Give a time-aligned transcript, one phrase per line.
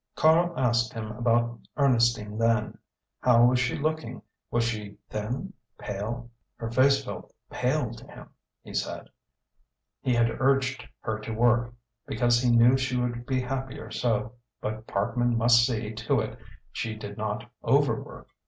[0.15, 2.75] Karl asked him about Ernestine then.
[3.19, 6.31] How was she looking; was she thin pale?
[6.55, 8.29] Her face felt pale to him,
[8.63, 9.09] he said.
[10.01, 11.75] He had urged her to work,
[12.07, 16.39] because he knew she would be happier so, but Parkman must see to it
[16.71, 18.27] she did not overwork.